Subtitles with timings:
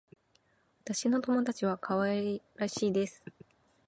[0.83, 3.23] 私の友達は可愛らしいです。